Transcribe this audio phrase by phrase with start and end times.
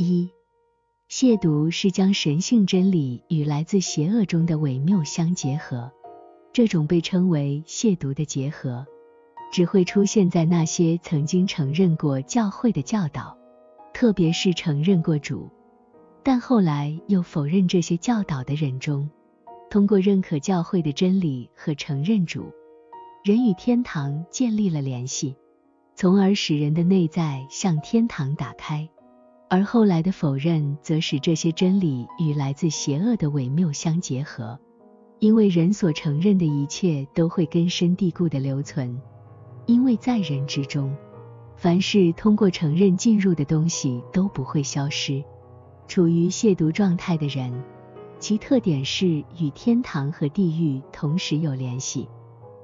[0.00, 0.30] 一、
[1.10, 5.90] 亵渎是将神性真理与来自邪恶中的伪谬相结合，
[6.52, 8.86] 这种被称为亵渎的结合，
[9.50, 13.36] 只会出现在那些曾经承认过教会的教导，
[13.92, 15.50] 特别是承认过主，
[16.22, 19.10] 但后来又否认这些教导的人中。
[19.68, 22.52] 通过认可教会的真理和承认主，
[23.24, 25.34] 人与天堂建立了联系，
[25.96, 28.88] 从而使人的内在向天堂打开。
[29.50, 34.58] 而后来的否认，则使这些真理与来自邪恶的伪谬相结合，
[35.20, 39.00] 因为人所承认的一切都会根深蒂固的留存，
[39.66, 40.94] 因为在人之中，
[41.56, 45.24] 凡是通过承认进入的东西都不会消失。
[45.86, 47.52] 处于亵渎状态的人。
[48.20, 49.06] 其特点是
[49.38, 52.08] 与天堂和地狱同时有联系，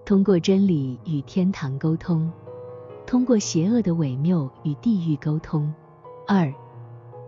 [0.04, 2.28] 通过真理与天堂沟通，
[3.06, 5.72] 通过邪恶的伪谬与地狱沟通。
[6.26, 6.52] 二，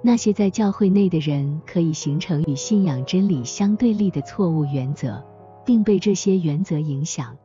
[0.06, 5.21] 那些在教会内的人可以形成与信仰真理相对立的错误原则，
[5.65, 7.37] 并被这些原则影响，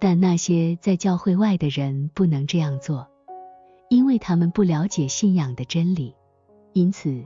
[0.00, 3.06] 但那些在教会外的人不能这样做，
[3.90, 6.14] 因为他们不了解信仰的真理，
[6.72, 7.22] 因此。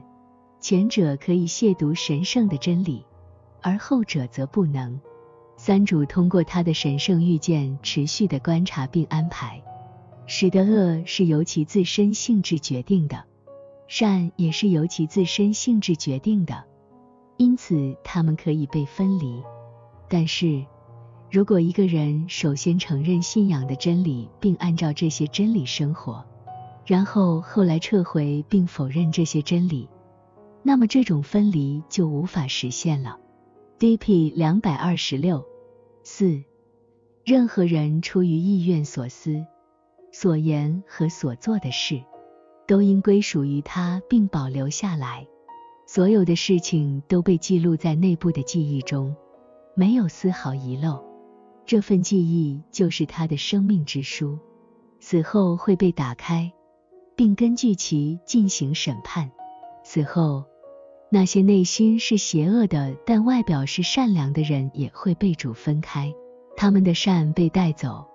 [0.59, 3.05] 前者可以亵渎神圣的真理，
[3.61, 4.99] 而后者则不能。
[5.55, 9.63] 三主通过他的神圣预见，持续的观察并安排，
[10.25, 13.23] 使得恶是由其自身性质决定的，
[13.87, 16.63] 善也是由其自身性质决定的，
[17.37, 19.43] 因此他们可以被分离。
[20.09, 20.65] 但是，
[21.31, 26.23] 如果一个人首先承认信仰的真理，并按照这些真理生活，
[26.85, 29.89] 然后后来撤回并否认这些真理，
[30.61, 33.17] 那么这种分离就无法实现了。
[33.79, 34.31] D.P.
[34.35, 35.43] 两百二十六
[36.03, 36.43] 四，
[37.25, 39.45] 任何人出于意愿所思、
[40.11, 42.01] 所言和所做的事，
[42.67, 45.27] 都应归属于他并保留下来。
[45.85, 49.15] 所有的事情都被记录在内部的记忆中，
[49.75, 51.03] 没有丝毫遗漏。
[51.65, 54.37] 这份记忆就是他的生命之书，
[54.99, 56.51] 死后会被打开，
[57.15, 59.31] 并根据其进行审判。
[59.83, 60.43] 死后。
[61.09, 66.11] 那些内心是邪恶的，但外表是善良的人也会被主分开，
[66.57, 68.07] 他们的善被带走，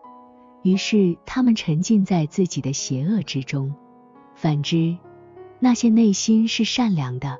[0.64, 3.72] 于是他们沉浸在自己的邪恶之中。
[4.40, 4.96] 反之，
[5.58, 7.38] 那些内心是善良的，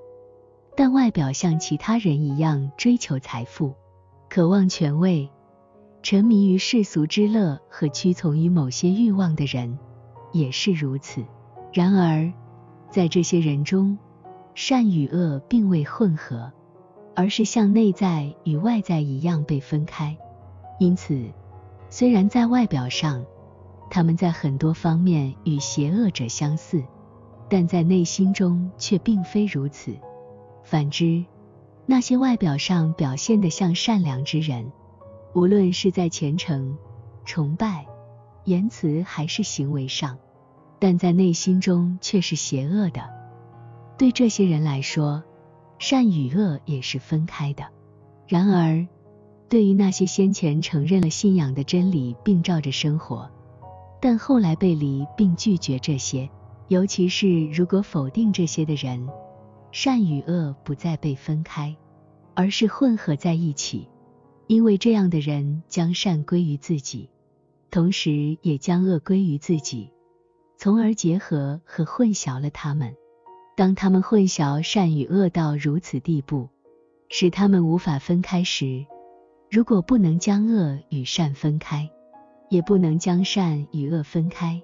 [0.76, 3.72] 但外表像其他人一样追求财富、
[4.28, 5.31] 渴望权位、
[6.03, 9.78] 沉迷于世俗之乐和屈从于某些欲望的人，
[10.32, 11.25] 也是如此。
[11.72, 12.32] 然而，
[12.91, 13.97] 在这些人中，
[14.56, 16.53] 善与恶并未混合，
[17.14, 20.19] 而是像内在与外在一样被分开。
[20.81, 21.31] 因此，
[21.91, 23.25] 虽然在外表上，
[23.91, 26.82] 他们在很多方面与邪恶者相似，
[27.49, 29.94] 但在内心中却并非如此。
[30.62, 31.25] 反之，
[31.87, 34.71] 那些外表上表现得像善良之人，
[35.34, 36.76] 无论是在虔诚、
[37.25, 37.87] 崇拜、
[38.44, 40.19] 言辞还是行为上，
[40.78, 43.09] 但在内心中却是邪恶的。
[43.97, 45.22] 对这些人来说，
[45.78, 47.65] 善与恶也是分开的。
[48.26, 48.87] 然而，
[49.49, 53.31] 对于那些先前承认了信仰的真理并照着生活，
[54.00, 56.28] 但后来背离并拒绝这些，
[56.69, 59.09] 尤其是如果否定这些的人，
[59.72, 61.76] 善与恶不再被分开，
[62.34, 63.88] 而是混合在一起，
[64.47, 67.10] 因为这样的人将善归于自己，
[67.70, 69.91] 同时也将恶归于自己，
[70.56, 72.94] 从而结合和混淆了他们。
[73.56, 76.48] 当他们混淆善与恶到如此地步，
[77.08, 78.87] 使他们无法分开时，
[79.50, 81.91] 如果不能将恶与善分开，
[82.48, 84.62] 也不能将善与恶分开，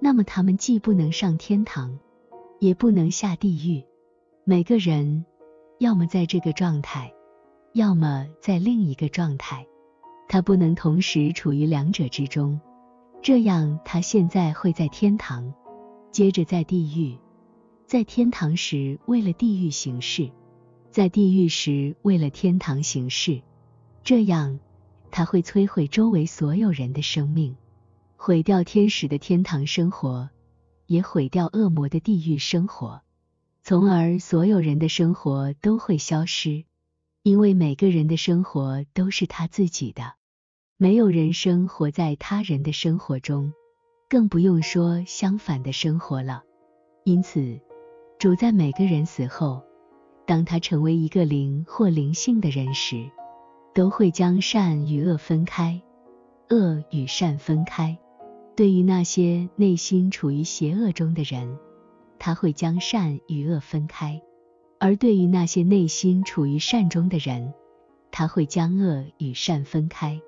[0.00, 1.98] 那么他们既不能上天堂，
[2.58, 3.84] 也不能下地狱。
[4.44, 5.24] 每个人
[5.78, 7.12] 要么在这个状态，
[7.72, 9.66] 要么在另一个状态，
[10.28, 12.60] 他不能同时处于两者之中。
[13.20, 15.52] 这样，他现在会在天堂，
[16.10, 17.18] 接着在地狱。
[17.86, 20.30] 在天堂时为了地狱行事，
[20.90, 23.40] 在地狱时为了天堂行事，
[24.04, 24.60] 这样
[25.10, 27.56] 他会摧毁周围所有人的生命，
[28.16, 30.30] 毁掉天使的天堂生活，
[30.86, 33.02] 也毁掉恶魔的地狱生活，
[33.62, 36.64] 从而所有人的生活都会消失，
[37.22, 40.14] 因为每个人的生活都是他自己的，
[40.76, 43.52] 没有人生活在他人的生活中，
[44.08, 46.42] 更不用说相反的生活了。
[47.04, 47.60] 因此。
[48.18, 49.62] 主在每个人死后，
[50.26, 53.08] 当他成为一个灵或灵性的人时，
[53.78, 55.80] 都会将善与恶分开，
[56.50, 57.96] 恶与善分开。
[58.56, 61.56] 对于那些内心处于邪恶中的人，
[62.18, 64.20] 他会将善与恶分开；
[64.80, 67.54] 而对于那些内心处于善中的人，
[68.10, 70.20] 他会将恶与善分开。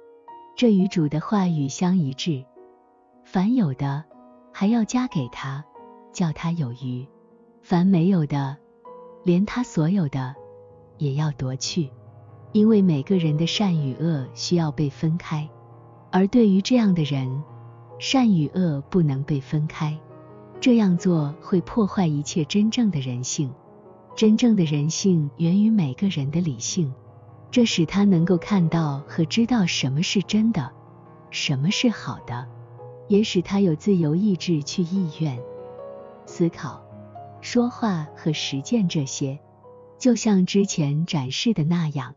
[0.56, 2.44] 这与主的话语相一致。
[3.25, 4.05] 凡有的，
[4.52, 5.64] 还要加给他，
[6.12, 7.05] 叫他有余；
[7.62, 8.56] 凡没有的，
[9.25, 10.37] 连他所有的
[10.99, 11.91] 也要夺去。
[12.52, 15.49] 因为每个人的善与恶需要被分开，
[16.11, 17.43] 而对于这样的人，
[17.99, 19.97] 善与恶不能被分开。
[20.61, 23.50] 这样做会破坏一切真正的人性。
[24.17, 26.93] 真正的人性源于每个人的理性，
[27.50, 30.70] 这使他能够看到和知道什么是真的，
[31.31, 32.47] 什么是好的，
[33.08, 35.38] 也使他有自由意志去意愿、
[36.26, 36.82] 思考、
[37.41, 39.38] 说话和实践这些。
[39.99, 42.17] 就像之前展示的那样。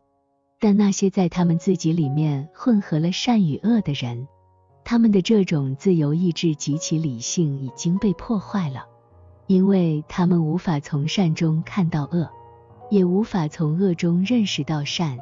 [0.64, 4.30] 但那些在他们自己里面混合了善与恶的人，
[4.86, 8.86] 他们的这种自由意志及其理性已经被破坏了，
[9.46, 12.30] 因为他们无法从善中看到恶，
[12.90, 15.20] 也无法从恶中认识到善，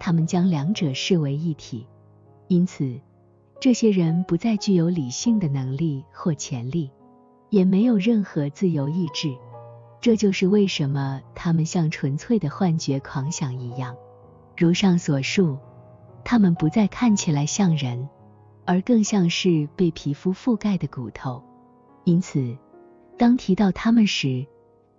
[0.00, 1.86] 他们将两者视为一体，
[2.48, 2.98] 因此，
[3.60, 6.90] 这些人不再具有理性的能力或潜力，
[7.50, 9.36] 也没有任何自由意志。
[10.00, 13.94] 这就是为什么他们像纯粹的幻觉狂想一样。
[14.62, 15.58] 如上所述，
[16.24, 18.08] 他们不再看起来像人，
[18.64, 21.42] 而更像是被皮肤覆盖的骨头。
[22.04, 22.56] 因此，
[23.18, 24.46] 当提到他们时，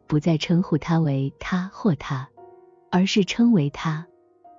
[0.06, 2.28] 不再称呼他为他或他，
[2.92, 4.06] 而是称为他。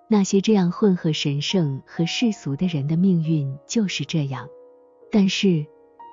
[0.09, 4.49] 那些这样混合神圣和世俗的人的命运就是这样。
[5.12, 5.67] 但是，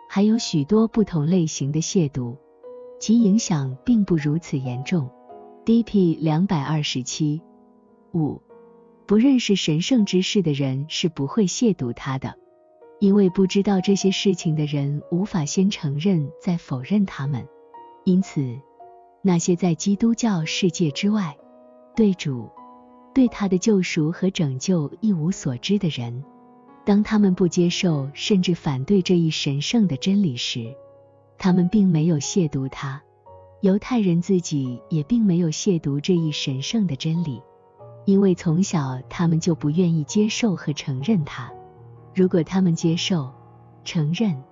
[0.10, 2.36] 还有许多不同类型的亵渎，
[3.00, 5.10] 其影响并不如此严重。
[5.64, 6.16] D.P.
[6.16, 7.42] 两百二十七
[8.14, 8.42] 五。
[9.12, 12.34] 不认识神圣之事的人是不会亵渎他的，
[13.02, 17.46] 因为不知道这些事情的人无法先承认再否认他们。
[18.06, 18.58] 因此，
[19.22, 21.36] 那些在基督教世界之外，
[21.94, 22.50] 对主、
[23.14, 26.24] 对他的救赎和拯救一无所知的人，
[26.86, 30.74] 当他们不接受甚至反对这一神圣的真理时，
[31.38, 33.04] 他们并没有亵渎他。
[33.60, 37.42] 犹太人自己也并没有亵渎这一神圣的真理。
[38.06, 41.52] 因为从小他们就不愿意接受和承认它。
[42.14, 43.32] 如果他们接受、
[43.84, 44.44] 承认，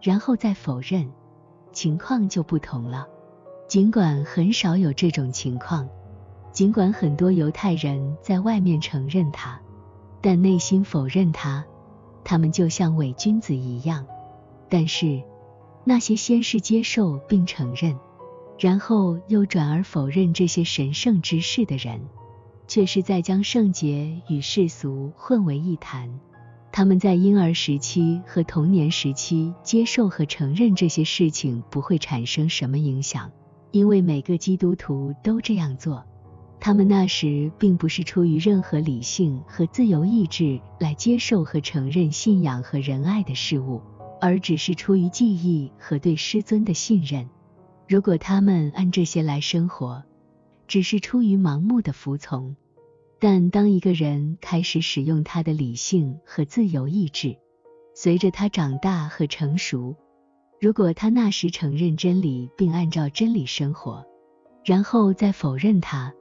[0.00, 1.10] 然后再否认，
[1.72, 3.06] 情况就不同了。
[3.66, 5.88] 尽管很少有这种情况，
[6.52, 9.60] 尽管很多犹太人在外面承认他，
[10.20, 11.64] 但内心否认他，
[12.24, 14.06] 他们就像伪君子一样。
[14.68, 15.22] 但是
[15.84, 17.98] 那些先是接受并承认，
[18.58, 22.00] 然后又转而否认这些神圣之事的人。
[22.70, 26.20] 却是在将圣洁与世俗混为一谈。
[26.70, 33.32] 他们在婴儿时期和童年时期接受和承认这些事情不会产生什么影响，
[33.72, 36.06] 因为每个基督徒都这样做。
[36.60, 43.82] 他们那时并不是出于任何理性和自由意志来接受和承认信仰和仁爱的事物，
[44.20, 47.28] 而只是出于记忆和对师尊的信任。
[47.88, 50.04] 如果他们按这些来生活，
[50.68, 52.54] 只是出于盲目的服从，
[53.20, 57.36] 但当一个人开始使用他的理性和自由意志，
[57.94, 59.94] 随着他长大和成熟，
[60.58, 64.06] 如果他那时承认真理并按照真理生活，
[64.64, 66.14] 然后再否认它，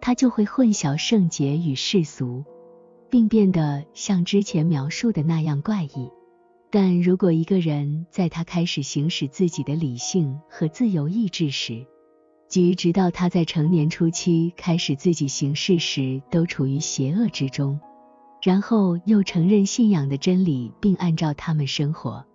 [0.00, 2.44] 他就会混淆圣洁与世俗，
[3.08, 6.10] 并变得像之前描述的那样怪异。
[6.68, 11.86] 但如果一个人在他开始行使自己的理性和自由意志时，
[12.50, 17.78] 即直到他在成年初期开始自己行事时，都处于邪恶之中，
[18.42, 22.26] 然后又承认信仰的真理，并按照他们生活。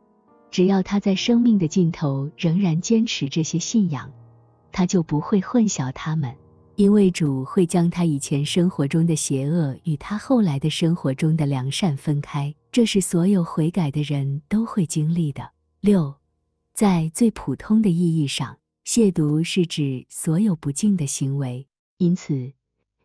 [0.49, 4.09] 只要他在生命的尽头仍然坚持这些信仰，
[4.71, 6.33] 他就不会混淆他们，
[6.77, 12.55] 因为主会将他以前生活中的邪恶与他后来的生活中的良善分开。
[12.71, 15.51] 这是所有悔改的人都会经历的。
[15.81, 16.15] 六，
[16.73, 18.55] 在最普通的意义上。
[18.85, 21.65] 亵渎是指所有不敬的行为，
[21.97, 22.53] 因此，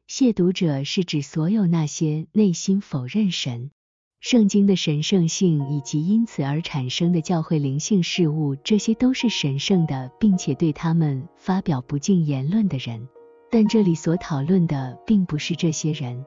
[0.06, 3.70] 亵渎者是指所有那些内心否认神、
[4.20, 13.08] 圣经的神圣性以及因此而产生的教会灵性事物，这些都是神圣的，并且对他们发表不敬言论的人。
[13.50, 16.26] 但这里所讨论的并不是这些人，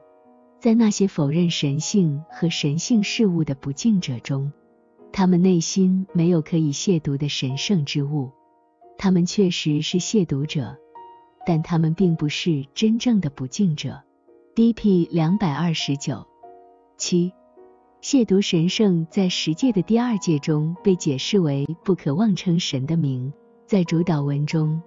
[0.60, 4.52] 在那些否认神性和神性事物的不敬者中，
[5.12, 8.32] 他们内心没有可以亵渎的神圣之物。
[8.96, 10.76] 他们确实是亵渎者，
[11.46, 14.02] 但他们并不是真正的不敬者。
[14.54, 15.08] D.P.
[15.10, 16.26] 两百二十九
[16.96, 17.32] 七，
[18.00, 23.32] 亵渎神圣在十诫的第二诫中被解释为不可妄称神的名，
[23.66, 24.80] 在主导文中，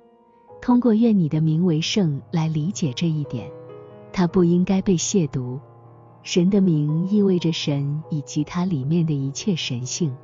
[0.61, 3.51] 通过“愿你的名为圣”来理解这一点，
[4.13, 5.59] 它不应该被亵渎。
[6.23, 10.15] 神的名意味着神以及它里面的一切神性，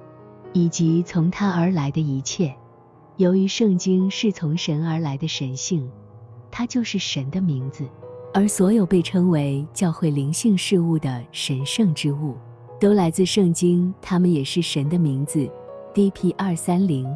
[0.53, 2.55] 以及从它而来的一切。
[3.17, 5.87] 由于圣经是从神而来的神性，
[6.49, 7.87] 它就是神的名字。
[8.33, 12.35] 而所有被称为教会灵性事物的神圣之物，
[12.79, 15.47] 都来自圣经，它们也是神的名字。
[15.93, 16.31] D.P.
[16.31, 17.07] 二三零。